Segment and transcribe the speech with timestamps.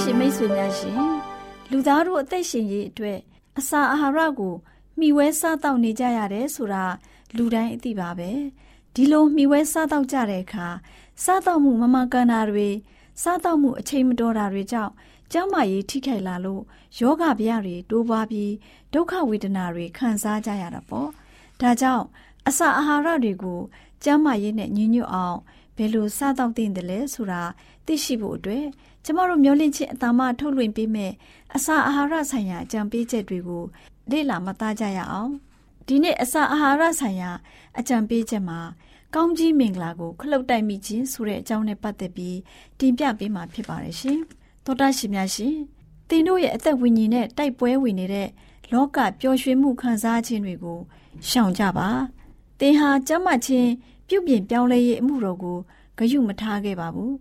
[0.00, 0.98] ရှင်မိတ်ဆွေများရှင်
[1.70, 3.18] လူသားတို့အသက်ရှင်ရေးအတွက်
[3.58, 4.54] အစာအာဟာရကို
[4.98, 6.84] မျှဝဲစားတောက်နေကြရတယ်ဆိုတာ
[7.36, 8.30] လူတိုင်းအသိပါပဲ
[8.94, 10.68] ဒီလိုမျှဝဲစားတောက်ကြတဲ့အခါ
[11.24, 12.68] စားတောက်မှုမမှန်ကန်တာတွေ
[13.22, 14.92] စားတောက်မှုအချိန်မတော်တာတွေကြောင့်
[15.32, 16.62] ကျန်းမာရေးထိခိုက်လာလို့
[17.00, 18.52] ယောဂဗျာတွေတိုးပွားပြီး
[18.92, 21.10] ဒုက္ခဝေဒနာတွေခံစားကြရတာပေါ့
[21.60, 22.04] ဒါကြောင့်
[22.48, 23.60] အစာအာဟာရတွေကို
[24.04, 25.38] ကျန်းမာရေးနဲ့ညီညွတ်အောင်
[25.76, 27.42] ဘယ်လိုစားတောက်သင့်တယ်လဲဆိုတာ
[27.86, 28.64] သိရှိဖို့အတွက်
[29.04, 31.12] ကျမတို့မျိုးလင့်ချင်းအတမထုတ်လွှင့်ပေးမယ်
[31.54, 33.64] အစာအာဟာရဆိုင်ရာအကြံပေးချက်တွေကို
[34.10, 35.30] လေ့လာမှတ်သားကြရအောင်
[35.86, 37.30] ဒီနေ့အစာအာဟာရဆိုင်ရာ
[37.78, 38.60] အကြံပေးချက်မှာ
[39.14, 42.38] ကောင်းကြီးမင်္ဂလာကိုခလုတ်တိုက်မိခြင်းဆိုတဲ့အကြောင်းနဲ့ပတ်သက်ပြီး
[42.78, 44.18] တင်ပြပေးမှာဖြစ်ပါတယ်ရှင်
[44.64, 45.56] သောတာရှင်များရှင်
[46.08, 48.28] သင်တို့ရဲ့အသက်ဝိညာဉ်နဲ့တိုက်ပွဲဝင်နေတဲ့
[48.72, 50.78] လောကပျော်ရွှင်မှုခံစားခြင်းတွေကို
[51.28, 51.88] ရှောင်ကြပါ
[52.60, 53.70] သင်ဟာကျမ်းမာခြင်း
[54.08, 55.58] ပြုပြင်ပြောင်းလဲရေးအမှုတော်ကို
[55.98, 57.14] ဂရုမထားခဲ့ပါဘူး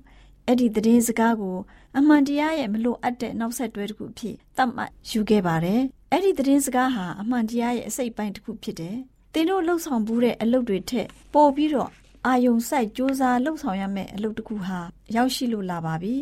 [0.47, 1.57] အဲ့ဒီသတင်းစကားကို
[1.97, 5.81] အမှန်တရားရဲ့မလို့အပ်တဲ့နောက်ဆက်တွဲတစ်ခုဖြစ်သတ်မှတ်ယူခဲ့ပါတယ်
[6.11, 8.97] အဲ့ဒီသတင်းစကားဟာအမှန်တရားရဲ့အစိတ်ပိုင်းတစ်ခုဖြစ်တယ်
[9.33, 11.89] သင်တို့လှုပ်ဆောင်မှုတဲ့အလုပ်တွေထက်ပိုပြီးတော့
[12.25, 14.79] အာယုံစိုက်စ조사လှုပ်ဆောင်ရမယ့်အလုပ်တစ်ခုဟာ
[15.15, 16.15] ရောက်ရှိလို့လာပါပြီ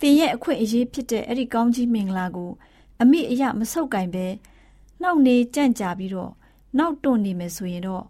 [0.00, 2.50] သင်ရဲ့အခွင့်အရေးဖြစ်တဲ့အဲ့ဒီကောင်းကြီးမင်္ဂလာကို
[3.02, 4.26] အမိအယမဆုပ်ကင်ပဲ
[5.00, 6.32] နှောက်နေကြန့်ကြာပြီးတော့
[6.78, 8.04] နောက်တွန့်နေမယ်ဆိုရင်တော့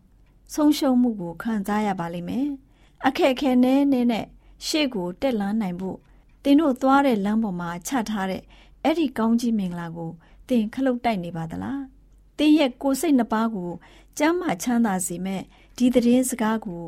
[0.55, 2.49] ဆုံးရှုံးမှုကိုခံစားရပါလိမ့်မယ်
[3.07, 4.27] အခက်အခဲနဲ့နဲ့
[4.67, 5.99] ရှေ့ကိုတက်လန်းနိုင်ဖို့
[6.43, 8.43] သင်တို့သွားတဲ့လမ်းပေါ်မှာချထားတဲ့
[8.83, 10.11] အဲ့ဒီကောင်းကြီးမင်္ဂလာကို
[10.49, 11.83] သင်ခလုတ်တိုက်နေပါသလား
[12.39, 13.71] သင်ရဲ့ကိုယ်စိတ်နှပါးကို
[14.19, 15.43] ကျမ်းမာချမ်းသာစေမဲ့
[15.77, 16.83] ဒီသတင်းစကားကို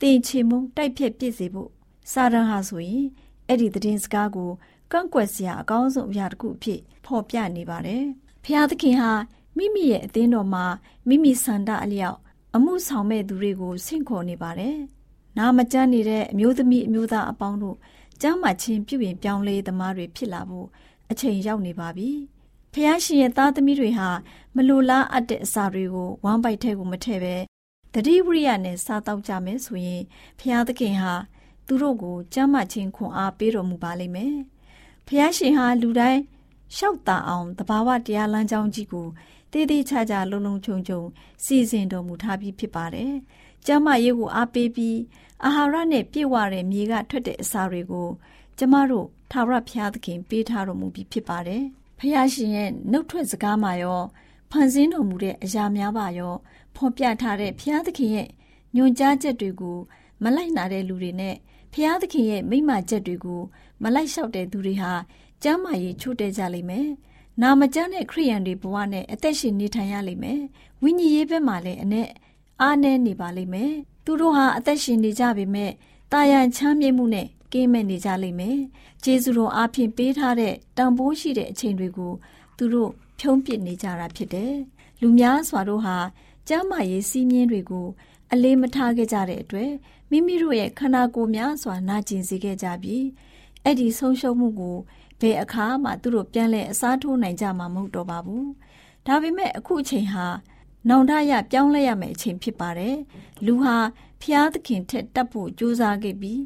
[0.00, 1.70] သင်ချေမုံတိုက်ဖြတ်ပြစ်စေဖို့
[2.12, 3.04] စာရန်ဟာဆိုရင်
[3.48, 4.50] အဲ့ဒီသတင်းစကားကို
[4.92, 8.04] ကန့်ကွက်စရာအကောင်းဆုံးအရာတစ်ခုအဖြစ်ဖော်ပြနေပါတယ်
[8.44, 9.12] ဖျားသခင်ဟာ
[9.56, 10.64] မိမိရဲ့အသင်းတော်မှာ
[11.08, 12.18] မိမိဆန္ဒအလျောက်
[12.54, 14.78] အမှုဆောင်မဲ့သူတွေကိုဆင့်ခေါ်နေပါတယ်
[15.38, 17.76] နာမကျန်းနေတဲ့အမျိုးသမီးအမျိုးသားအပေါင်းတို့
[18.22, 20.66] ကျမ်းမာခြင်းပြုပြင်ပြောင်းလဲသမားတွေဖြစ်လာဖို့
[21.10, 22.10] အချိန်ရောက်နေပါပြီ။
[22.72, 24.08] ဖះရှင်ရဲ့သားသမီးတွေဟာ
[24.56, 27.36] မလိုလားအပ်တဲ့အစာတွေကိုဝမ်းပိုက်ထဲကိုမထည့်ပဲ
[27.94, 30.02] တတိဝရိယနဲ့စားတောက်ကြမယ်ဆိုရင်
[30.38, 31.14] ဖះသခင်ဟာ
[31.66, 34.34] သူတို့ကိုကျမ်းမာခြင်းခွန်အားပေးတော်မူပါလိမ့်မယ်။
[35.06, 36.20] ဖះရှင်ဟာလူတိုင်း
[36.74, 39.08] လျှောက်တာအောင်တဘာဝတရားလမ်းကြောင်းကြီးကို
[39.54, 41.02] တည်တည်ချာချာလုံလုံခြုံခြုံ
[41.44, 43.12] စီစဉ်တော်မူထားပြီးဖြစ်ပါတယ်။
[43.66, 44.98] ကျမ်းမာရေးကိုအားပေးပြီး
[45.44, 48.08] အာဟာရနဲ့ပြည့်ဝတဲ့မြေကထွက်တဲ့အစာတွေကို
[48.58, 51.62] ကျမတို့ထာဝရဘုရားသခင်ပေးထားတော်မူပြီးဖြစ်ပါတယ်။
[51.98, 54.00] ဘုရားရှင်ရဲ့နှုတ်ထွက်စကားမှာရော
[54.50, 56.34] ဖန်ဆင်းတော်မူတဲ့အရာများပါရော
[56.76, 58.28] ဖော်ပြထားတဲ့ဘုရားသခင်ရဲ့
[58.76, 59.78] ညွှန်ကြားချက်တွေကို
[60.22, 61.34] မလိုက်နာတဲ့လူတွေနဲ့
[61.72, 63.40] ဘုရားသခင်ရဲ့မိမချက်တွေကို
[63.82, 64.92] မလိုက်လျှောက်တဲ့သူတွေဟာ
[65.42, 66.88] ကျမ်းမာရေးချို့တဲ့ကြလိမ့်မယ်။
[67.42, 70.40] နာမကျမ်းတဲ့ခရိယန်တွေဘဝနဲ့အသက်ရှင်နေထိုင်ရလိမ့်မယ်။
[70.82, 72.08] ဝိညာဉ်ရေးဘက်မှာလည်းအနဲ့
[72.60, 73.72] အားနည်းနေပါလိမ့်မယ်။
[74.04, 75.70] သူတို့ဟာအသက်ရှင်နေကြပေမဲ့
[76.12, 78.58] တာယာချမ်းမြေ့မှုနဲ့ကင်းမဲ့နေကြလိမ့်မယ်။
[79.04, 82.12] ဂျေဇုတော်အားဖြင့်ပေးထားတဲ့တန်ဖိုးရှိတဲ့အချိန်တွေကို
[82.56, 84.54] သူတို့ဖြုံးပစ်နေကြတာဖြစ်တယ်။
[85.00, 85.96] လူများစွာတို့ဟာ
[86.48, 87.86] ကျမ်းမာရေးစီးမြင်တွေကို
[88.32, 89.70] အလေးမထားခဲ့ကြတဲ့အတွက်
[90.10, 93.04] မိမိတို့ရဲ့ခန္ဓာကိုယ်များစွာနာကျင်စေခဲ့ကြပြီး
[93.64, 94.76] အဲ့ဒီဆုံးရှုံးမှုကို
[95.20, 98.46] ဘယ်အခါမှသူတို့ပြန်လဲအစားထိုးနိုင်ကြမှာမဟုတ်တော့ပါဘူး။
[99.06, 100.26] ဒါပေမဲ့အခုအချိန်ဟာ
[100.88, 102.96] နောင်တရပြောင်းလဲရမယ့်အချိန်ဖြစ်ပါတယ်
[103.46, 103.76] လူဟာ
[104.22, 106.42] ဖျားသခင်ထက်တက်ဖို့ကြိုးစားခဲ့ပြီး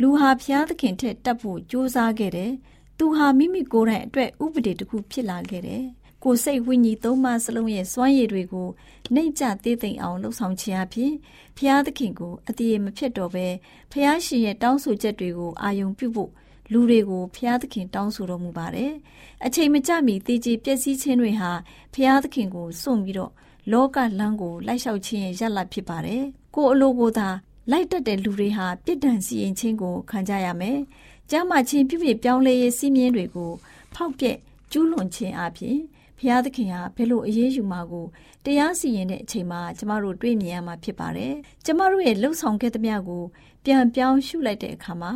[0.00, 2.52] လူဟာဖျားသခင်ထက်တက်ဖို့ကြိုးစားခဲ့တယ်
[2.98, 5.84] သူဟာမိမိကိုယ်တိုင်အတွက်ဥပဒေတစ်ခုဖြစ်လာခဲ့တယ်
[6.24, 8.68] ကိုယ်စိတ်ဝိညာဉ်သုံးပါးစလုံးရဲ့စွမ်းရည်တွေကို
[9.14, 11.12] နှိမ့်ချသေးသိမ်အောင်လှုပ်ဆောင်ခြင်းအဖြစ်
[11.56, 13.46] ဖျားသခင်ကိုအတိအမဖြစ်တော့ဘဲ
[13.92, 16.30] ဖျားရှင်ရဲ့တောင်းဆိုချက်တွေကိုအာယုံပြုဖို့
[16.72, 18.92] လူတွေကိုဖျားသခင်တောင်းဆိုတော်မူပါတယ်။
[19.44, 21.50] အချိန်မကျမီတည်ကြည်ပျက်စီးခြင်းတွေဟာ
[21.94, 23.32] ဖျားသခင်ကိုစွန့်ပြီးတော့
[23.72, 26.22] လောကလမ်းကိုလိုက်လျှောက်ခြင်းရဲ့ရလဒ်ဖြစ်ပါတယ်။
[26.54, 27.28] ကိုယ်အလိုကိုသာ
[27.70, 30.78] လိုက်တက်တဲ့လူတွေဟာပြစ်ဒဏ်စီရင်ခြင်းကိုခံကြရမယ်။
[31.30, 33.52] ကျမ်းမာခြင်းပြုပြင်ပြောင်းလဲရေးစီးမြင်တွေကို
[33.94, 34.36] ဖောက်ပြက်
[34.72, 35.78] ကျူးလွန်ခြင်းအပြင်
[36.18, 38.06] ဖျားသခင်ဟာဘယ်လိုအရေးယူမှာကို
[38.44, 41.32] တရားစီရင်တဲ့အချိန်မှာကျမတို့တွေ့မြင်ရမှာဖြစ်ပါတယ်။
[41.64, 43.24] ကျမတို့ရဲ့လှုပ်ဆောင်ခဲ့သမျှကို
[43.64, 45.12] ပြန်ပြောင်းရှုလိုက်တဲ့အခါမှာ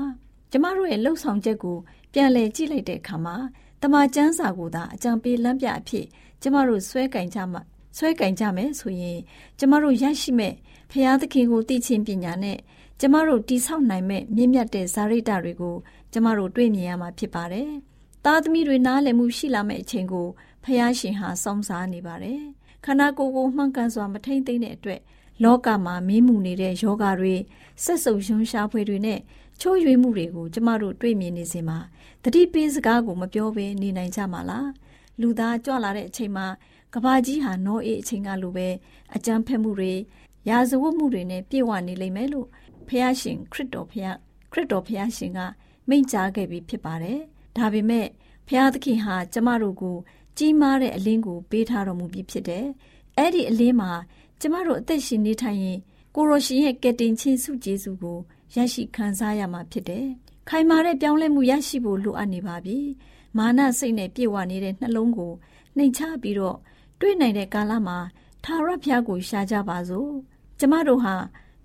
[0.50, 1.76] ကျမတို့ရဲ့လှုပ်ဆောင်ချက်ကို
[2.12, 3.36] ပြန်လည်ကြည့်လိုက်တဲ့အခါမှာ
[3.82, 6.06] တမန်ကျမ်းစာကိုသာအကြံပေးလမ်းပြအဖြစ်
[6.42, 7.62] ကျမတို့ဆွဲကင်ကြမှာ
[7.96, 9.18] ဆွဲကင်ကြမယ်ဆိုရင်
[9.58, 10.54] ကျမတို့ရရှိမဲ့
[10.90, 12.58] ဖျားသခင်ကိုသိချင်းပညာနဲ့
[13.00, 15.76] ကျမတို့တိဆောက်နိုင်မဲ့မြင့်မြတ်တဲ့ဇာရိတတွေကို
[16.12, 17.70] ကျမတို့တွေ့မြင်ရမှာဖြစ်ပါတယ်။
[18.24, 20.28] သားသမီးတွေနားလည်မှုရှိလာမဲ့အချိန်ကို
[20.64, 22.40] ဖျားရှင်ဟာစောင့်စားနေပါတယ်။
[22.84, 25.00] ခန္ဓာကိုယ်ကိုမှန်ကန်စွာမထိမ့်သိမ့်တဲ့အတွက်
[25.44, 27.34] လောကမှာမင်းမှုနေတဲ့ယောဂါတွေ
[27.84, 29.20] ဆက်စုပ်ယွန်းရှားဖွေတွေနဲ့
[29.60, 31.78] ချိုးရွေးမှုတွေကိုကျမတို့တွေ့မြင်နေစဉ်မှာ
[32.24, 34.70] တတိပေးစကားကိုမပြောဘဲနေနိုင်ကြမှာလား
[35.20, 36.46] လူသားကြွလာတဲ့အချိန်မှာ
[36.94, 38.68] ကဘာကြီးဟာနောအေးအချိန်ကလိုပဲ
[39.14, 39.92] အကြမ်းဖက်မှုတွေ
[40.48, 42.48] ရာဇဝတ်မှုတွေနဲ့ပြည့်ဝနေလိမ့်မယ်လို့
[42.88, 44.06] ဖះရှင်ခရစ်တော်ဖះ
[44.52, 45.40] ခရစ်တော်ဖះရှင်က
[45.88, 47.20] မိန့်ကြားခဲ့ပြီးဖြစ်ပါတယ်
[47.56, 48.06] ဒါပေမဲ့
[48.48, 49.96] ဖះသခင်ဟာကျမတို့ကို
[50.38, 52.66] ကြီးမားတဲ့အလင်းကိုပေးထားတော်မူပြီးဖြစ်တယ်
[53.16, 53.92] အဲ့ဒီအလင်းမှာ
[54.40, 55.78] ကျမတို့အသက်ရှင်နေထိုင်ရင်
[56.14, 58.18] ကိုရိုရှင်ရဲ့ကယ်တင်ခြင်းစုကျေးဇူးကို
[58.56, 60.06] ရရှိခံစားရမှာဖြစ်တယ်။
[60.48, 62.78] ခိုင်မာတဲ့ပြောင်းလဲမှုရရှိဖို့လိုအပ်နေပါပြီ။
[63.38, 65.32] မာနစိတ်နဲ့ပြည့်ဝနေတဲ့နှလုံးကို
[65.76, 66.58] နှိမ်ချပြီးတော့
[67.00, 67.98] တွေ့နိုင်တဲ့ကာလမှာ
[68.44, 70.10] ထာဝရဘုရားကိုရှာကြပါစို့။
[70.58, 71.14] ကျမတို့ဟာ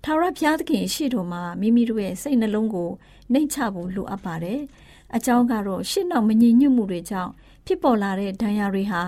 [0.04, 2.90] ထာဝရဘုရားသခင်ရှေ့တော်မှာမိမိတို့ရဲ့စိတ်နှလုံးကို
[3.32, 4.60] နှိမ်ချဖို့လိုအပ်ပါတယ်။
[5.16, 7.32] အကြောင်းကတော့ရှစ်နောက်မငြိမ်ညွတ်မှုတွေကြောင့်
[7.66, 9.02] ဖြစ်ပေါ်လာတဲ့ဒဏ်ရာတွေဟာ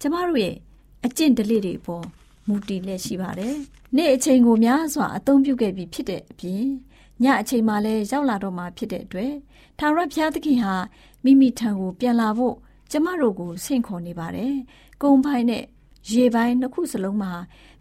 [0.00, 0.56] ကျမတို့ရဲ့
[1.04, 2.04] အကျင့်ဓလေ့တွေပေါ်
[2.46, 3.54] မူတည်လက်ရှိပါတယ်။
[3.96, 6.66] နေ့အချိန်ကိုများစွာအသုံးပြုခဲ့ပြီးဖြစ်တဲ့အပြင်
[7.22, 9.32] ညအချိန်မှလည်းရောက်လာတော့မှဖြစ်တဲ့အတွက်
[9.78, 10.74] ထာဝရဘုရားသခင်ဟာ
[11.24, 12.56] မိမိထံကိုပြန်လာဖို့
[12.90, 14.54] ကျမတို့ကိုဆင့်ခေါ်နေပါတယ်။
[15.02, 15.64] ကုံပိုင်းနဲ့
[16.10, 17.32] ရေပိုင်းနှစ်ခုစလုံးမှာ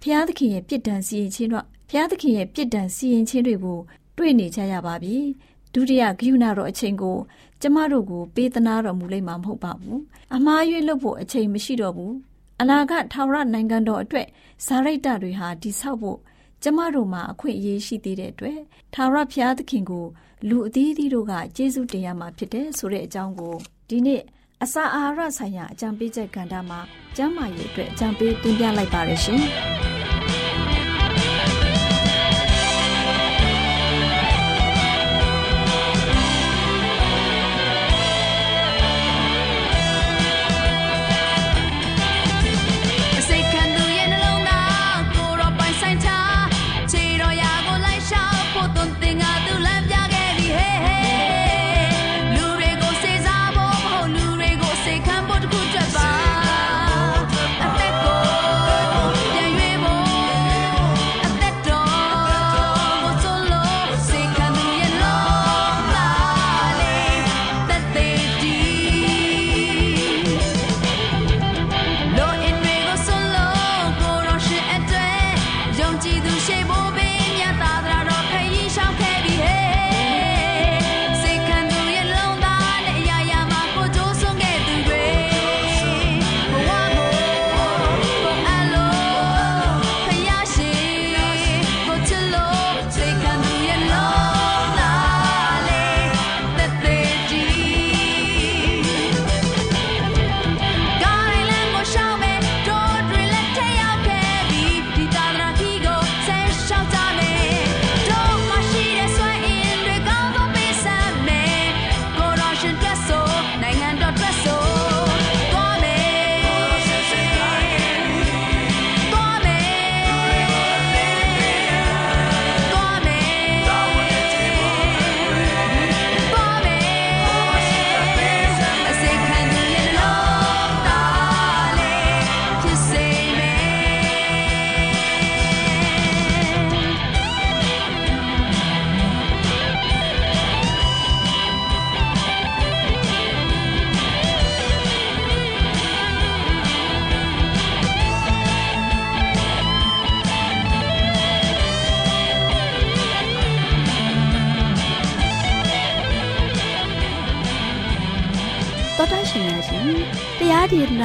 [0.01, 3.79] ဘုရားသခင်ရဲ့ပြစ်ဒဏ်စီရင်ခြင်းတော့ဘုရားသခင်ရဲ့ပြစ်ဒဏ်စီရင်ခြင်းတွေကို
[4.17, 5.15] တွေ့နေကြရပါပြီ။
[5.73, 7.17] ဒုတိယဂိယူနာတော်အချိန်ကို
[7.61, 9.99] ကျမတို့ကိုပေးသနာတော်မူလိမ့်မှာမဟုတ်ပါဘူး။
[10.35, 12.13] အမှားရွေးလုပ်ဖို့အချိန်မရှိတော့ဘူး။
[12.61, 14.27] အနာဂတ်ထာဝရနိုင်ငံတော်အတွက်
[14.65, 16.19] ဇာရိတတွေဟာတိဆောက်ဖို့
[16.63, 18.59] ကျမတို့မှာအခွင့်အရေးရှိသေးတဲ့အတွက်
[18.93, 20.05] ထာဝရဘုရားသခင်ကို
[20.49, 23.53] လူအသီးသီးတို့ကကျေးဇူးတင်ရမှာဖြစ်တယ်ဆိုတဲ့အကြောင်းကို
[23.89, 24.21] ဒီနေ့
[24.63, 26.79] အစာအာဟာရဆိုင်ရာအကြံပေးချက်ကဏ္ဍမှာ
[27.17, 29.41] ကျမ်းမာရေးအတွက်အကြံပေးတင်ပြလိုက်ပါရရှင်။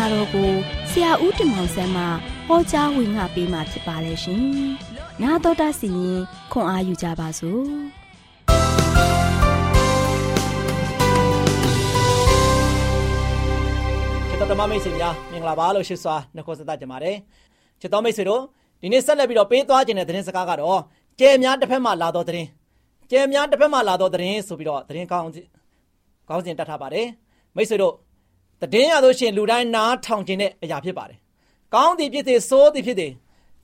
[0.07, 0.51] တရားဒေသနာတော်ကို
[0.91, 2.05] ဆရာဦးတင်မောင်ဆန်းမှ
[2.49, 4.45] ဟောကြားဝင်ငါပေးมาဖြစ်ပါတယ်ရှင်။
[5.23, 6.21] နာတော်တာစီရင်
[6.53, 7.63] ခွန်အာယူကြပါစို့။
[14.29, 17.17] ချစ်တော်ဓမ္မမိတ်ဆွေများမင်္ဂလာပါလို့ရှိစွာနှုတ်ဆက်ကြပါတယ်။
[17.81, 18.43] ချစ်တော်မိတ်ဆွေတို့
[18.81, 20.81] ဒီနေ့ဆက်လက်ပြီးတော့ပေးသွားခြင်းတဲ့သတင်းစကားကတော့
[21.21, 22.49] ကျဲများတစ်ဖက်မှလာတော့သတင်း
[23.11, 25.29] ကျဲများတစ်ဖက်မှလာတော့သတင်းဆိုပြီးတော့သတင်းကောင်း
[26.29, 27.07] ကောင်းစဉ်တတ်ထားပါတယ်
[27.57, 27.95] မိတ်ဆွေတို့
[28.75, 31.19] တည်င်းရလို့ရှိရင်လူတိုင်းနားထောင်ခြင်းတဲ့အရာဖြစ်ပါတယ်
[31.75, 33.09] ကောင်းသည်ဖြစ်စေဆိုးသည်ဖြစ်စေ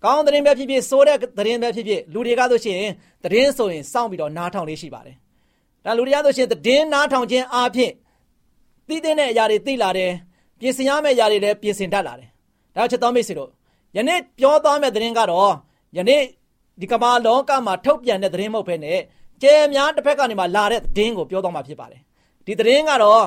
[0.05, 2.81] ကောင်းသတင်းပဲဖြစ်ဖြစ်ဆိုးတဲ့သတင်းပဲဖြစ်ဖြစ်လူတွေကဆိုရှင်
[3.25, 5.17] သတင်းဆိုရင်စောင့်ပြီးတော့နားထောင်လေးရှိပါတယ်
[5.85, 7.93] ဒါလူတွေကဆိုရှင်သတင်းနားထောင်ခြင်းအပြင်
[8.89, 10.13] သိတဲ့အရာတွေသိလာတယ်
[10.61, 12.29] ပြင်ဆင်ရမယ့်အရာတွေလည်းပြင်ဆင်တတ်လာတယ်
[12.77, 13.51] ဒါချက်တော်မိတ်ဆွေတို့
[13.97, 15.53] ယနေ့ပြောသွားမယ့်သတင်းကတော့
[15.97, 16.23] ယနေ့
[16.81, 18.99] ဒီကမ္ဘာလောကမှာထုတ်ပြန်တဲ့သတင်းမဟုတ်ဘဲနဲ့
[19.43, 22.01] ကျဲများတစ်ဖက်ကနေမှလာတဲ့သတင်းကိုပြောသွားမှာဖြစ်ပါတယ်
[22.47, 23.23] ဒီသတင်းကတော့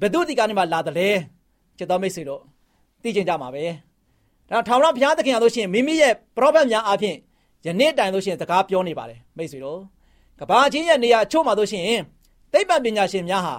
[0.00, 1.08] ဘယ်သူဒီကနေမှလာတယ်လဲ
[1.78, 2.42] ချစ်တော်မိတ်ဆွေတို့
[3.02, 3.64] သိကျင်ကြမှာပဲ
[4.50, 7.16] ဒါထောင်တော့ဘုရားသခင်ရလို့ရှိရင်မိမိရဲ့ပရောဖက်များအပြင်
[7.66, 9.80] ယနေ့တိုင်လို့ရှိရင်စကားပြောနေပါတယ်မိတ်ဆွေတို့
[10.40, 12.02] ကဘာချင်းရဲ့နေရာချို့မှာလို့ရှိရင်
[12.52, 13.56] သိပ္ပံပညာရှင်များဟာ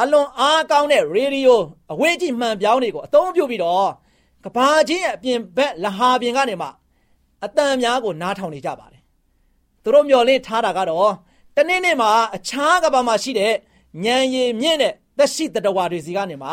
[0.00, 1.60] အလွန်အားကောင်းတဲ့ရေဒီယို
[1.92, 3.90] အဝေးကြီးမှန်ပြောင်းတွေကိုအသုံးပြုပြီးတော့
[4.44, 6.68] ကဘာချင်းရဲ့အပြင်ဘက်လဟာပြင်ကနေမှ
[7.44, 9.02] အတန်များကိုနားထောင်နေကြပါတယ်
[9.82, 11.12] သူတို့မျော်လင့်ထားတာကတော့
[11.56, 13.52] တနေ့နေ့မှာအခြားကဘာမှာရှိတဲ့
[14.04, 16.49] ဉာဏ်ရည်မြင့်တဲ့ သက်ရှိတတဝါတွေစီကနေမှ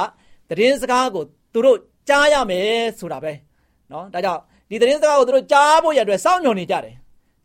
[0.49, 3.33] သတင်းစကားကိုသူတို့ကြားရမယ်ဆိုတာပဲ
[3.91, 6.95] เนาะဒါကြောင့်ဒီသတင်းစကားကိုသူတို့ကြားဖို့ရတဲ့စောင့်ညွန်နေကြတယ်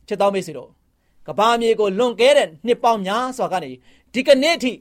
[0.08, 0.70] ချစ်တော်မိတ်ဆွေတို့
[1.27, 3.72] ကဘာမြေကိုလွန်ကဲတဲ့နှစ်ပေါင်းများစွာကနေ
[4.13, 4.74] ဒီကနေ့ထိ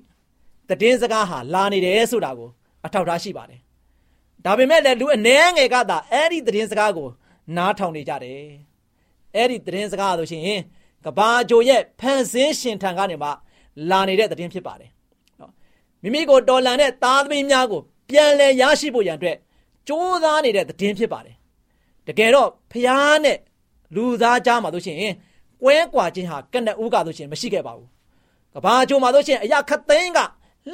[0.69, 2.51] သတင်းစကားဟာလာနေတယ်ဆိုတာကို
[2.85, 3.61] အထောက်ထားရှိပါတယ်
[4.45, 7.09] ဒါပေမဲ့လည်းလူအနှဲငယ်ကသာအဲ့ဒီသတင်းစကားကို
[7.57, 8.43] နားထောင်နေကြတယ်
[9.35, 10.59] အဲ့ဒီသတင်းစကားဆိုရှင်
[11.05, 13.29] ကဘာဂျိုရဲ့ဖန်ဆင်းရှင်ထံကနေမှ
[13.91, 14.91] လာနေတဲ့သတင်းဖြစ်ပါတယ်
[16.04, 19.38] မိမိကိုတော်လန်တဲ့သားသမီးများကိုပြန်လည်ရရှိဖို့ရန်အတွက်
[19.88, 21.36] ကြိုးစားနေတဲ့သတင်းဖြစ်ပါတယ်
[22.08, 23.38] တကယ်တော့ဖျားနဲ့
[23.96, 24.98] လူသားကြားမှာတို့ရှင်
[25.62, 27.88] ကွဲကွာခြင်းဟာကနဦးကတို့ရှင်မရှိခဲ့ပါဘူး
[28.54, 30.20] ကဘာကြိုမှာတို့ရှင်အရာခတ်သိန်းက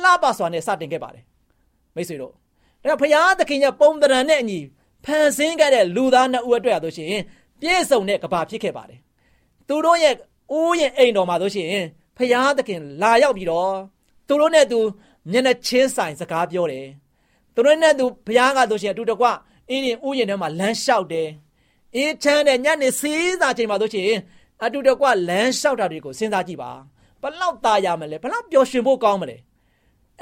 [0.01, 1.24] လှပစွာနဲ့စတင်ခဲ့ပါတယ်
[1.96, 2.34] မိတ်ဆွေတို့
[2.89, 4.60] ဒါဖျားသခင်ရဲ့ပုံတရံနဲ့အညီ
[5.05, 7.10] ဖန်ဆင်းခဲ့တဲ့လူသားနှစ်ဦးအတွက်တို့ရှင်
[7.60, 9.00] ပြည့်စုံတဲ့ကဘာဖြစ်ခဲ့ပါတယ်
[9.67, 10.13] သူတို့ရဲ့
[10.58, 11.70] ဦးရင်အိမ်တော်မှာတို့ရှင်
[12.17, 13.74] ဖျားသခင်လာရောက်ပြီးတော့
[14.27, 14.79] သူတို့နဲ့သူ
[15.31, 16.87] မျက်နှာချင်းဆိုင်စကားပြောတယ်
[17.55, 19.27] သူတို့နဲ့သူဘုရားကဆိုရှင်အတူတကွ
[19.71, 21.29] အင်းရင်ဥယျာဉ်ထဲမှာလမ်းလျှောက်တယ်
[21.97, 24.11] အေးချမ်းတဲ့ညနေစေးစာချိန်မှာဆိုရှင်
[24.65, 26.71] အတူတကွလမ်းလျှောက်တာတွေကိုစဉ်းစားကြည့်ပါ
[27.23, 29.37] ဘလောက်ตาရမလဲဘလောက်ပျော်ရွှင်ဖို့ကောင်းမလဲ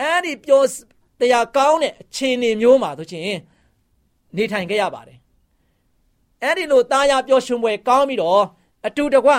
[0.00, 0.66] အဲ့ဒီပျော်
[1.20, 3.24] တရားကောင်းတဲ့အခြေအနေမျိုးမှာဆိုရှင်
[4.36, 5.18] နေထိုင်ခဲ့ရပါတယ်
[6.42, 8.42] အဲ့ဒီလိုตาရပျော်ရွှင်ပွဲကောင်းပြီးတော့
[8.86, 9.30] အတူတကွ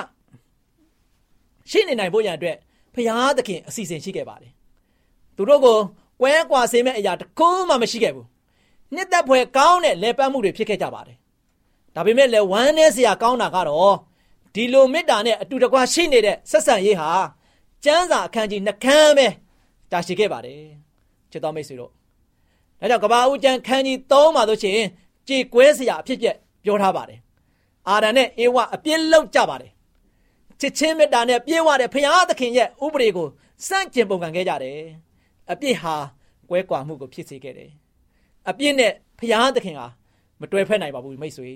[1.69, 2.57] ရှိနေနိုင်ဖို့ရန်အတွက်
[2.93, 4.51] ဘုရားသခင်အစီအစဉ်ရှိခဲ့ပါတယ်
[5.36, 5.78] သူတို့ကို
[6.20, 8.26] ကွဲကွာစေမဲ့အရာတစ်ခုမှမရှိခဲ့ဘူး
[8.94, 11.16] နှစ်သက်ဖွယ်ကောင်းတဲ့လေပတ်မှုတွေဖြစ်ခဲ့ကြပါတယ်
[11.94, 13.96] ဒါပေမဲ့လည်းဝမ်းနည်းစရာကောင်းတာကတော့
[14.54, 17.10] ဒီလိုမေတ္တာနဲ့အတူတကွရှိနေတဲ့ဆက်ဆံရေးဟာ
[17.84, 19.26] ကျမ်းစာအခန်းကြီးနှခမ်းပဲ
[19.92, 20.62] တာရှိခဲ့ပါတယ်
[21.30, 21.90] ချစ်တော်မိတ်ဆွေတို့
[22.80, 24.78] ဒါကြောင့်ကဘာဦးကျမ်းခန်းကြီး3မှာဆိုရှင်
[25.28, 27.18] ကြေကွဲစရာအဖြစ်ပြက်ပြောထားပါတယ်
[27.88, 29.72] အာဒံနဲ့အေဝအပြစ်လောက်ကြပါတယ်
[30.60, 33.28] ချစ်ချင်းမေတ္တာနဲ့ပြေဝတဲ့ဖခင်သခင်ရဲ့ဥပဒေကို
[33.66, 34.80] စန့်ကျင်ပုံကံခဲ့ကြတယ်
[35.50, 35.94] အပြစ်ဟာ
[36.50, 37.70] ကွဲကွာမှုကိုဖြစ်စေခဲ့တယ်
[38.48, 39.88] အပြစ်နဲ့ဖျားသခင်ဟာ
[40.40, 41.50] မတွဲဖက်နိုင်ပါဘူးမိတ်ဆွေ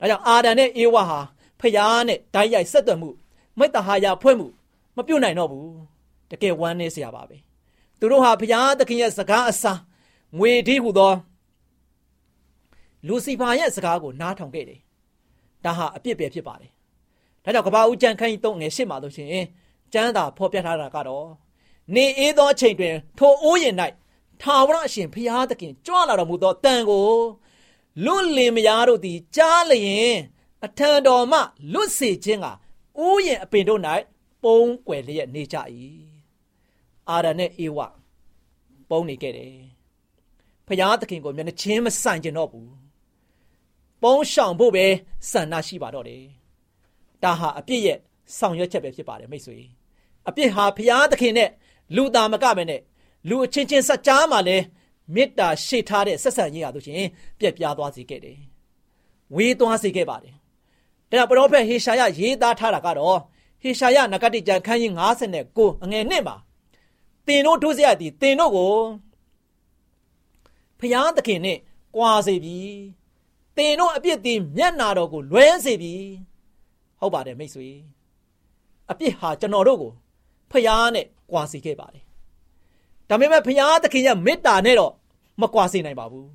[0.00, 1.20] ဒါကြောင့်အာဒံနဲ့အေဝါဟာ
[1.60, 3.10] ဖျားနဲ့ဓာတ်ရိုက်ဆက်သွယ်မှု
[3.58, 4.48] မိတ္တဟာယဖွဲ့မှု
[4.96, 5.70] မပြုတ်နိုင်တော့ဘူး
[6.30, 7.36] တကယ်ဝမ်းနည်းစရာပါပဲ
[7.98, 9.72] သူတို့ဟာဖျားသခင်ရဲ့စကားအစာ
[10.38, 11.14] ငွေဒီဟုသော
[13.06, 14.80] လူစီဖာရဲ့စကားကိုနားထောင်ခဲ့တယ်
[15.64, 16.70] ဒါဟာအပြစ်ပဲဖြစ်ပါတယ်
[17.44, 19.46] ဒါကြောင့်ကဘာဦးကျန်ခန်းကြီး၃ငယ်ရှစ်မှာလို့ရှိရင်
[19.92, 21.26] ကျမ်းသာဖော်ပြထားတာကတော့
[21.94, 23.74] နေအေးသောအချိန်တွင် ထိုအိုးရင်၌
[24.42, 27.08] ထာဝရအရှင်ဖျားသခင်ကြွလာတော်မူသောတန်ကို
[28.04, 30.14] လွတ်လင်မယားတို့သည်ကြားလျင်
[30.64, 31.38] အထံတော်မှ
[31.72, 33.80] လွတ်စေခြင်းကဥယျင်အပင်တို့၌
[34.42, 35.56] ပုံကွယ်လျက်နေကြ၏
[37.08, 37.78] အာရနဲ့အေဝ
[38.90, 39.56] ပုံနေခဲ့တယ်
[40.66, 42.70] ဖျားသခင်ကိုမျက်နှာချင်းမဆိုင်ကျင်တော့ဘူး
[44.02, 44.86] ပုံရှောင်ဖို့ပဲ
[45.30, 46.24] ဆန္ဒရှိပါတော့တယ်
[47.22, 47.98] ဒါဟာအပြစ်ရဲ့
[48.38, 49.58] ဆောင်ရွက်ချက်ပဲဖြစ်ပါတယ်မိတ်ဆွေ
[50.28, 51.50] အပြစ်ဟာဖျားသခင်နဲ့
[51.96, 52.80] လူသားမကပဲနဲ့
[53.28, 54.56] လူအချင်းချင်းစัจ जा မှာလဲ
[55.14, 58.38] မေတ္တာရှိထားတဲ့ဆက်ဆံရေးဟာဆိုရှင်ပြက်ပြားသွားစေခဲ့တယ်။
[59.34, 60.34] ဝေးသွားစေခဲ့ပါတယ်။
[61.10, 63.18] ဒါပရောဖက်ဟေရှာယရေးသားထားတာကတော့
[63.62, 64.92] ဟေရှာယနဂတိကျမ်းခန်းကြီး
[65.38, 66.36] 59အငယ်1မှာ
[67.26, 68.74] တင်တို့ထိုးစရာဒီတင်တို့ကို
[70.78, 71.58] ဖျားသခင်နဲ့
[71.94, 72.58] ကြွာစေပြီ။
[73.56, 75.94] တင်တို့အပြစ်သည်မျက်နာတော်ကိုလွဲစေပြီ။
[77.00, 77.68] ဟုတ်ပါတယ်မိတ်ဆွေ။
[78.90, 79.92] အပြစ်ဟာကျွန်တော်တို့ကို
[80.50, 82.04] ဖျားနဲ့ကြွာစေခဲ့ပါတယ်
[83.08, 84.92] ဒါပေမဲ့ဖရာသခင်ရဲ့မေတ္တာနဲ့တော့
[85.40, 86.28] မကွာစေနိုင်ပါဘူး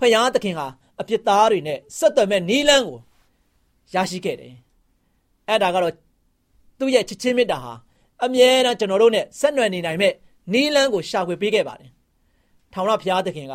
[0.00, 0.66] ဖရာသခင်ဟာ
[1.00, 2.98] အပြစ်သားတွေနဲ့ဆက်သွယ်မဲ့နီးလန်းကို
[3.94, 4.54] ရရှိခဲ့တယ်
[5.48, 5.94] အဲ့ဒါကတော့
[6.78, 7.72] သူ့ရဲ့ချစ်ချင်းမေတ္တာဟာ
[8.24, 10.12] အမြဲတမ်းကျွန်တော်တို့နဲ့ဆက်နွယ်နေနိုင်မဲ့
[10.52, 11.90] နီးလန်းကိုရှာဖွေပေးခဲ့ပါတယ်
[12.72, 13.54] ထောင်ရဖရာသခင်က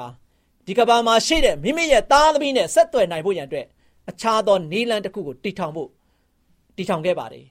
[0.66, 3.66] ဒီကဘာမှာရှိတဲ့မိမိရဲ့သားသမီးနဲ့ဆက်သွယ်နိုင်ဖို့ရန်အတွက်
[4.10, 5.90] အခြားသောနီးလန်းတစ်ခုကိုတည်ထောင်ဖို့
[6.76, 7.46] တည်ထောင်ခဲ့ပါတယ်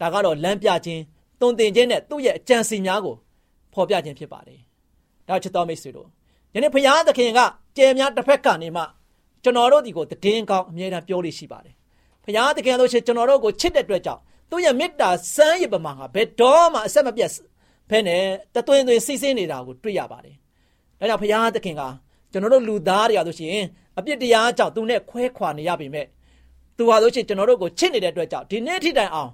[0.00, 1.02] ဒါကတော့လမ်းပြခြင်း
[1.42, 3.16] တုံတင်ခြင်းနဲ့သူ့ရဲ့အကြံစီများကို
[3.74, 4.60] ဖော်ပြခြင်းဖြစ်ပါတယ်
[5.28, 6.08] ဒါချစ်တော်မိတ်ဆွေတို့
[6.54, 7.40] ယနေ့ဖရာသခင်က
[7.76, 8.82] ကြယ်များတစ်ဖက်ကနေမှ
[9.42, 11.74] ကျွန်တော်တို့ဒီကိုတည်င်းကောင်းအမြဲတမ်းပြောလို့ရှိပါတယ်
[12.24, 14.20] ဖရာသခင်တို့ရှိကျွန်တော်တို့ကိုချစ်တဲ့အတွက်ကြောင့်
[14.50, 17.30] သူ့ရဲ့မေတ္တာစမ်းရပမာကဘယ်တော့မှအဆက်မပြတ်
[17.90, 18.22] ဖဲနဲ့
[18.54, 20.36] တသွင်းသွင်းစီးဆင်းနေတာကိုတွေ့ရပါတယ်
[21.00, 21.82] ဒါကြောင့်ဖရာသခင်က
[22.32, 23.66] ကျွန်တော်တို့လူသားတွေရလို့ရှိရင်
[23.98, 26.06] အပြစ်တရားကြောင့်သူနဲ့ခွဲခွာနေရပေမဲ့
[26.76, 29.30] သူဟာလို့ရှိရင်ကျွန်တော်တို့ကိုချစ်နေတဲ့အတွက်ကြောင့်ဒီနေ့ထိတိုင်အောင်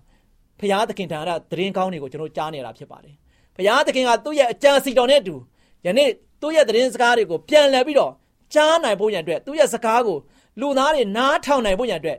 [0.61, 3.15] ဖရာသခင်ထံကသတင်းကောင်းတွေကိုကျွန်တော်ကြားနေတာဖြစ်ပါတယ်
[3.57, 5.35] ဘုရားသခင်ကသူ့ရဲ့အကြံစီတော်နဲ့အတူ
[5.87, 6.11] ယနေ့
[6.43, 8.13] သူ့ရဲ့သတင်းစကားတွေကိုပြန်လည်ပြီးတော့
[8.55, 10.19] ကြားနိုင်ဖို့ရန်အတွက်သူ့ရဲ့စကားကို
[10.61, 12.19] လူသားတွေနားထောင်နိုင်ဖို့ရန်အတွက်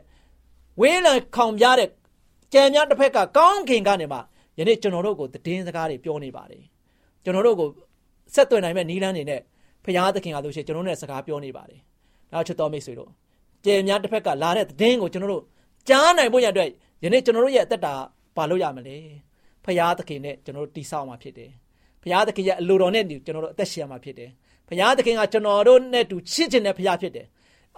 [0.80, 1.88] ဝေးလံခေါင်ပြတဲ့
[2.52, 4.18] ကြံများတစ်ဖက်ကကောင်းခင်ကနေမှ
[4.58, 6.62] ယနေ့ကျွန်တော်တို့ကိုသတင်းစကားတွေပြောနေပါတယ်
[7.24, 7.68] ကျွန်တော်တို့ကို
[8.34, 9.40] ဆက်သွယ်နိုင်မဲ့နီးလန်းနေနဲ့
[9.84, 11.80] ဘုရားသခင်ကလို့ရှိရင်ကျွန်တော်တို့နဲ့စကားပြောနေပါတယ်
[12.32, 13.10] နောက်ချစ်တော်မိတ်ဆွေတို့
[13.64, 15.44] ကြံများတစ်ဖက်ကလာတဲ့သတင်းကိုကျွန်တော်တို့
[15.88, 16.68] ကြားနိုင်ဖို့ရန်အတွက်
[17.04, 17.94] ယနေ့ကျွန်တော်တို့ရဲ့အသက်တာ
[18.36, 18.96] ပါလို့ရမလဲ
[19.64, 21.50] ဖရာသခင်နဲ့ကျွန်တော်တို့တိဆောက်မှာဖြစ်တယ်
[22.02, 24.30] ဖရာသခင်ရဲ့အလိုတော်နဲ့ကျွန်တော်တို့အသက်ရှင်မှာဖြစ်တယ်
[24.68, 27.26] ဖရာသခင်ကကျွန်တော်တို့နဲ့တူချစ်ခြင်းနဲ့ဖရာဖြစ်တယ်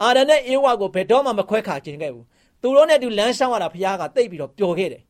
[0.03, 2.24] အာရနဲ့အေဝါကိုဘယ်တော့မှမခွဲခါခြင်းခဲ့ဘူး
[2.62, 5.03] သူတို့နဲ့တူလမ်းရှောင်းရတာဖရာကတိတ်ပြီးတော့ပျော်ခဲ့တယ်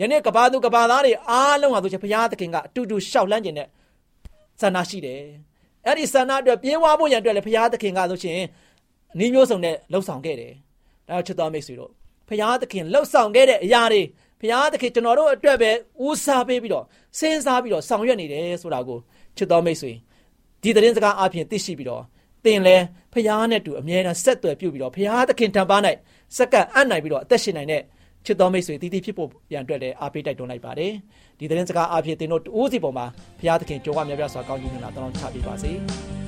[0.00, 3.68] ယနေ့ကဘာသူကဘာသားတွေအားလုံးဟာဆိုချင်ဖရာသခင်ကအတူတူရှောက်လန်းခြင်းနဲ့
[4.60, 5.20] ဆန္ဒရှိတယ်
[5.86, 8.40] အဲ့ဒီဆန္ဒအတွက်ပြေးဝါဖို့ရန်အတွက်လည်းဖရာသခင်ကဆိုရှင်
[9.18, 10.52] နီးမျိုးစုံနဲ့လှုပ်ဆောင်ခဲ့တယ်
[11.08, 11.90] ဒါချစ်တော်မိတ်ဆွေတို့
[12.28, 14.02] ဖရာသခင်လှုပ်ဆောင်ခဲ့တဲ့အရာတွေ
[14.40, 15.70] ဘုရားသခင်ကျွန်တော်တို့အတွက်ပဲ
[16.06, 16.84] ဦးစားပေးပြီးတော့
[17.18, 18.98] စဉ်းစားပြီးတော့ဆောင်ရွက်နေတယ်ဆိုတာကို
[19.36, 19.92] ချစ်တော်မိတ်ဆွေ
[20.62, 22.02] ဒီသတင်းစကားအပြင်သိရှိပြီးတော့
[22.44, 22.76] သင်လဲ
[23.12, 25.76] ဘုရားနဲ့တူအမြဲတမ်းဆက်သွယ်ပြုပြီးတော့ဘုရားသခင်ထံပါ၌
[26.36, 27.82] စက္ကန့်အံ့နိုင်ပြီးတော့အသက်ရှင်နိုင်တဲ့
[28.24, 30.92] ချစ်တော်မိတ်ဆွေတည်တည်ဖြစ်ဖို့ရန်အတွက်လည်းအားပေးတိုက်တွန်းလိုက်ပါတယ်
[31.38, 33.06] ဒီသတင်းစကားအပြင်သင်တို့ဦးစီပေါ်မှာ
[33.38, 35.72] ဘုရားသခင်ကြိုးဝါများများစွာကောင်းကြီးနေတာတောင်းချပေးပါစေ။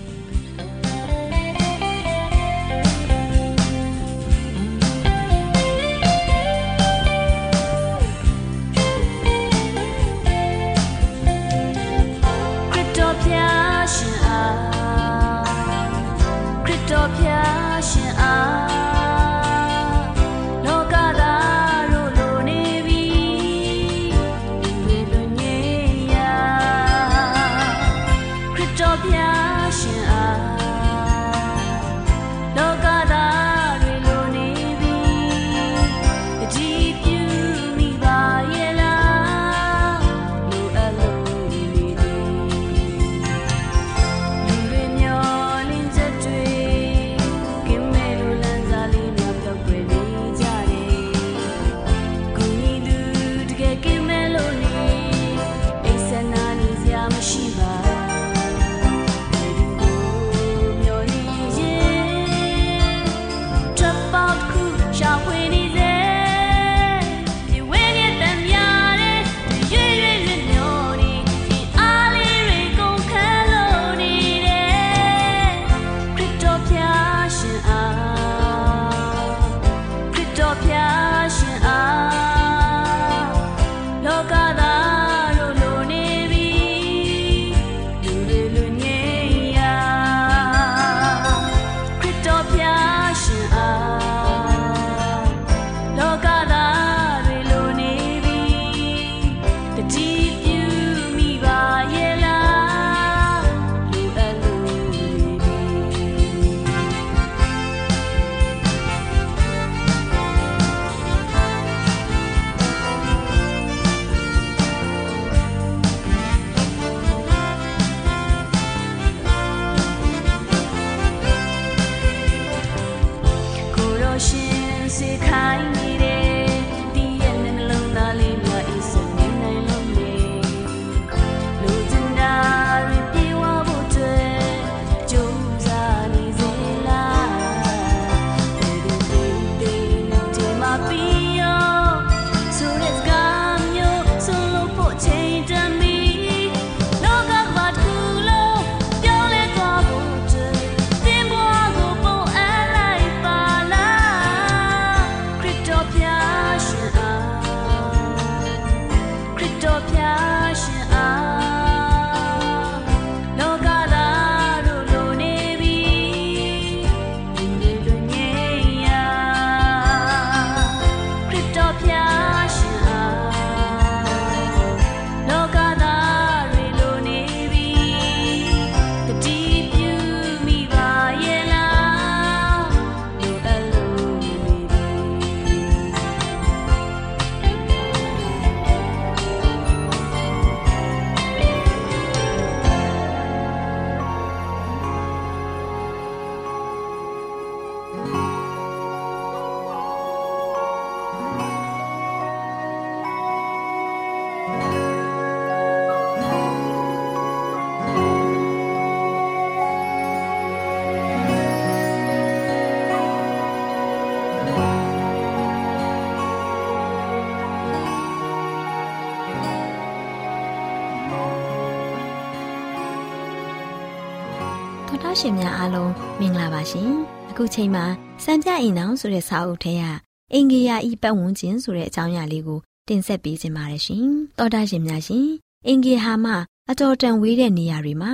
[225.20, 226.90] ရှင်များအားလုံးမင်္ဂလာပါရှင်
[227.30, 227.84] အခုချိန်မှာ
[228.24, 229.84] စံပြအိမ်အောင်ဆိုတဲ့စာအုပ်ထဲက
[230.32, 234.06] အင်ဂေယာဤပတ်ဝန်းကျင်ဆိုတဲ့အကြောင်းအရာလေးကိုတင်ဆက်ပေးခြင်းပါတယ်ရှင်
[234.38, 235.26] တောတာရှင်များရှင်
[235.66, 236.32] အင်ဂေဟာမှ
[236.70, 238.12] အတော်တန်ဝေးတဲ့နေရာတွေမှာ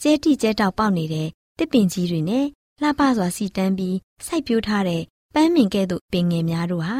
[0.00, 2.46] ကျဲတိကျဲတောက်ပေါက်နေတဲ့တစ်ပင်ကြီးတွေနဲ့
[2.80, 5.02] လှပစွာစီတန်းပြီးစိုက်ပျိုးထားတဲ့
[5.34, 6.96] ပန်းမင်ကဲ့သို့ပင်ငယ်များတို့ဟာ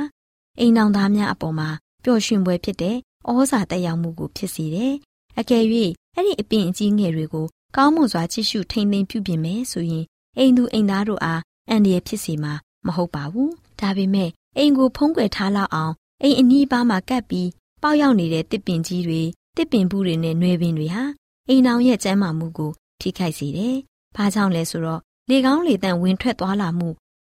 [0.61, 1.69] အိမ်အောင်သားများအပေါ်မှာ
[2.05, 2.97] ပျော်ရွှင်ပွဲဖြစ်တဲ့
[3.31, 4.93] ဩဇာတက်ရောက်မှုကိုဖြစ်စေတယ်။
[5.38, 5.64] အကယ်၍
[6.14, 10.05] အဲ့ဒီအပင်အကြီးငယ်တွေကို ကောင်းမွန်စွာကြည့်ရှုထိန်းသိမ်းပြုပြင်မယ်ဆိုရင်
[10.39, 12.53] အိမ်သူအိမ်သားတို့အားအန္တရာယ်ဖြစ်စေမှာ
[12.87, 17.49] မဟုတ်ပါဘူး။ဒါပေမဲ့အိမ်ကိုဖုံးကွယ်ထားလောက်အောင်အိမ်အနီးပါးမှာကပ်ပြီး
[17.83, 19.23] ပေါက်ရောက်နေတဲ့တစ်ပင်ကြီးတွေ
[19.57, 21.05] တစ်ပင်ဘူးတွေနဲ့နွယ်ပင်တွေဟာ
[21.49, 23.77] အိမ်အောင်ရဲ့ကျန်းမာမှုကိုထိခိုက်စေတယ်။
[24.17, 26.89] ဘာကြောင့်လဲဆိုတော့လေကောင်းလေတန့်ဝင်ထွက်သွားလာမှု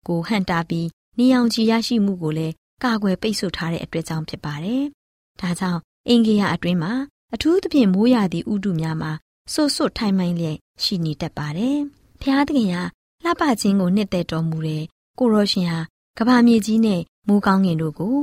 [0.08, 4.84] ကိုဟန်တာပြီးနေအောင်ကြည်ရရှိမှုကိုလည်းကာကွယ်ပိတ်ဆို့ထားတဲ့အတွက်ကြောင့်ဖြစ်ပါတယ်။
[5.41, 6.93] ဒါကြောင့်အင်ဂေယအတွင်းမှာ
[7.34, 9.12] အထူးသဖြင့်မိုးရာသီဥတုများမှာ
[9.53, 11.77] ဆွတ်ဆွတ်ထိုင်မိုင်းလျက်ရှိနေတတ်ပါတယ်။
[12.21, 12.81] ဖျားသခင်ဟာ
[13.23, 14.83] လှပခြင်းကိုနှစ်သက်တော်မူတဲ့
[15.19, 15.79] ကိုရောရှင်ဟာ
[16.17, 18.15] ကဘာမြေကြီးနဲ့မိုးကောင်းငင်တို့ကို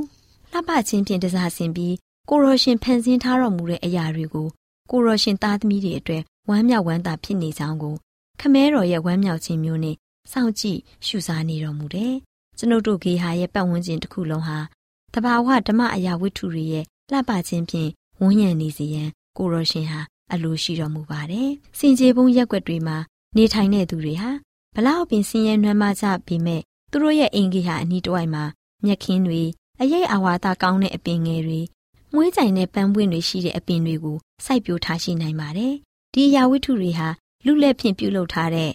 [0.51, 1.95] လှပခြင်းဖြင့်တစားဆင်ပြီး
[2.29, 4.47] ကိုရောရှင်ဖန်ဆင်းထားတော်မူတဲ့အရာတွေကို
[4.91, 7.95] ကိုရောရှင်သားသမီးတွေအတွက်ဝမ်းမြောက်ဝမ်းသာဖြစ်နေကြောင်းကို
[8.39, 9.95] ခမဲတော်ရဲ့ဝမ်းမြောက်ခြင်းမျိုးနဲ့
[10.31, 12.13] စောင့်ကြည့်ရှုစားနေတော်မူတယ်။
[12.57, 14.59] ကျွန်ုပ်တို့ဂေဟာရဲ့ပတ်ဝန်းကျင်တစ်ခုလုံးဟာ
[15.13, 17.89] တဘာဝဓမ္မအရာဝတ္ထုတွေရဲ့လှပခြင်းဖြင့်
[18.21, 20.01] ဝန်းရံနေစေရန်ကိုရောရှင်ဟာ
[20.33, 22.97] အလိုရှိတော်မူပါတယ်။စင်ကြေပုံရက်ွက်တွေမှာ
[23.37, 24.29] နေထိုင်တဲ့သူတွေဟာ
[24.75, 26.61] ဘလောက်ပင်ဆင်းရဲနွမ်းမကြပေမဲ့
[26.91, 28.43] သူတို့ရဲ့အိမ်ကြီးဟာအနီးတစ်ဝိုက်မှာ
[28.85, 29.41] မြက်ခင်းတွေ
[29.81, 31.61] အရေးအဝါဒကောင်းတဲ့အပင်ငယ်တွေ
[32.13, 35.73] မွေးကြိုင်တဲ့ပန်းပွင့်တွေရှိတဲ့အပင်တွေကိုစိုက်ပျိုးထားရှိနိုင်ပါတယ်။
[36.13, 37.07] ဒီအရာဝတ္ထုတွေဟာ
[37.45, 38.71] လူလက်ဖြင့်ပြုလုပ်ထားတဲ့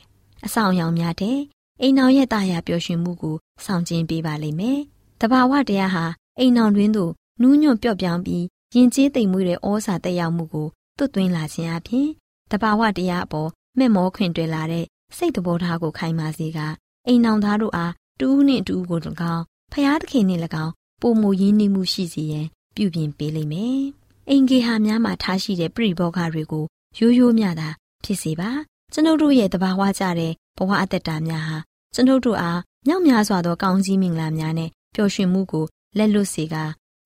[0.46, 1.38] အဆောင်အယောင်များတဲ့
[1.80, 4.80] အိမ်အောင်ရဲ့တာယာပျော်ရွှင်မှုကိုဆောင်ကျဉ်ပေးပါလိမ့်မယ်။
[5.20, 6.04] တဘာဝတရားဟာ
[6.38, 7.12] အိမ်အောင်တွင်သို့
[7.42, 12.08] နူးညွန့်ပျော့ပြောင်းပြီးရင်ကျေးသိမ်မွေးတဲ့ဩဇာတက်ရောက်မှုကို သွတ်သွင်းလာခြင်းအပြင်
[12.50, 14.84] တဘာဝတရားအပေါ်မဲ့မောခွင်တွေ့လာတဲ့
[15.16, 16.58] စိတ်တဘောထားကိုခိုင်မာစေက
[17.06, 19.00] အိမ်အောင်သားတို့အားတူးနှင့်တူးကို၎
[19.34, 23.80] င်းဖျားသခင်နှင့်၎င်းပုံမူရင်းနှီးမှုရှိစေရန်ပြုပြင်ပေးလိမ့်မယ်။
[24.28, 26.64] အိမ်ကေဟာများမှာထားရှိတဲ့ပြိဘောဂတွေကို
[26.98, 27.68] ရိုးရိုးမြတာ
[28.04, 28.50] ဖြစ်စေပါ
[28.92, 31.56] ကျွန်ုပ်တို့ရဲ့တဘာဝကြတဲ့ဘဝအသက်တာများဟာ
[31.94, 35.64] ကျွန်ုပ်တို့အားမြောက်များစွာသောကောင်းကြီးမင်္ဂလာများနဲ့ပျော်ရွှင်မှုကို
[35.98, 36.54] လက်လွတ်စေက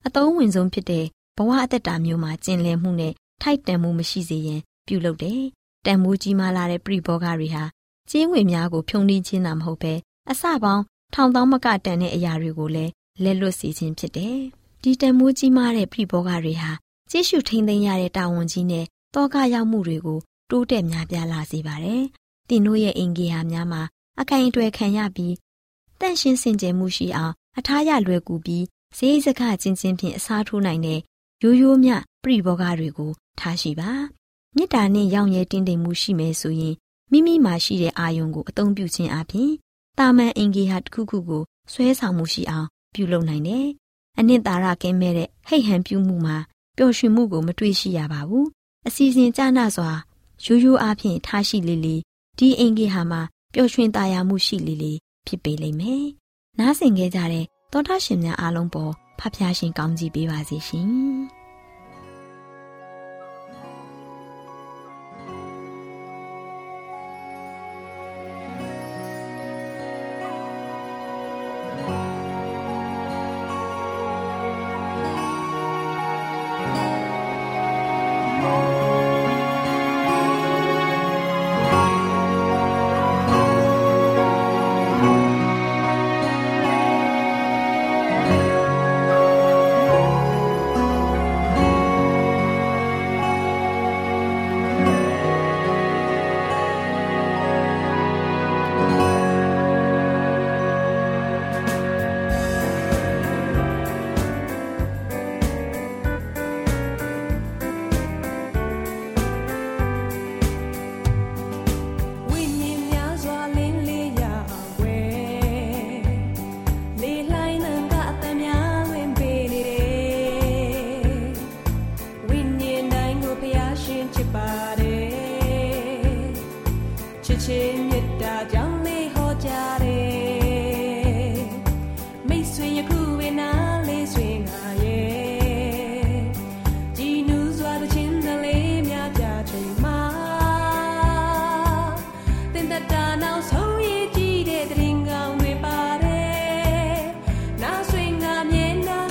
[0.07, 1.05] အတုံးဝင်ဆုံးဖြစ်တဲ့
[1.37, 5.43] ဘဝအသက်တာမျိုးမှာကျင်လည်မှုနဲ့ ထိုက်တန်မှုမရှိစေရန်ပြုလုပ်တယ်။
[5.87, 7.65] တန်မိုးကြီးမားလာတဲ့ပြိဘောဂတွေဟာ
[8.11, 9.95] ကျင်းငွေများကိုဖြုံးနှင်းခြင်းတာမဟုတ်ပဲ
[10.31, 10.83] အစပေါင်း
[11.15, 14.39] ထောင်သောမကတန်တဲ့အရာတွေကိုလည်းလက်လွတ်စေခြင်းဖြစ်တယ်။
[14.83, 16.71] ဒီတန်မိုးကြီးမားတဲ့ပြိဘောဂတွေဟာ
[17.11, 20.19] ကြည့်ရှုထိန်းသိမ်းရတဲ့တာဝန်ကြီးနဲ့တောကရောက်မှုတွေကို
[20.51, 22.03] တိုးတက်များပြားလာစေပါတယ်။
[22.49, 23.83] တင်တို့ရဲ့အင်ဂေဟာများမှာ
[24.21, 25.35] အခိုင်အတွယ်ခံရပြီး
[26.01, 28.65] တန့်ရှင်းစင်ကြယ်မှုရှိအောင်အထားရလွယ်ကူပြီး
[28.97, 31.01] ဈေးစခချင်းချင်းဖြင့်အစားထိုးနိုင်တဲ့
[31.43, 31.91] ရိုးရိုးမြ
[32.25, 33.91] ပြိဘောဂတွေကို ထားရှိပါ
[34.57, 36.75] မေတ္တာနဲ့ရောင်ရဲတင်းတိမ်မှုရှိမယ်ဆိုရင်
[37.11, 39.51] မိမိမှာရှိတဲ့အာယုံကိုအသုံးပြုခြင်းအပြင်
[39.99, 43.67] တာမန်အင်ဂေဟာတစ်ခုခုကိုဆွဲဆောင်မှုရှိအောင်ပြုလုပ်နိုင်တယ်။
[44.19, 46.37] အနှစ်သာရကင်းမဲ့တဲ့ဟိတ်ဟန်ပြုမှုမှာ
[46.77, 48.47] ပျော်ရွှင်မှုကိုမတွေ့ရှိရပါဘူး။
[48.87, 49.91] အစီအစဉ်ကြနာစွာ
[50.45, 51.97] ရိုးရိုးအားဖြင့်ထားရှိလေလေ
[52.39, 53.21] ဒီအင်ဂေဟာမှာ
[53.55, 54.93] ပျော်ရွှင်သာယာမှုရှိလေလေ
[55.27, 56.05] ဖြစ်ပေလိမ့်မယ်။
[56.59, 60.89] နားဆင်ခဲ့ကြတဲ့သောတာရှင်များအားလုံးပေါ်ဖဖျားရှင်ကောင်းကြီးပေးပါစေရှင်။။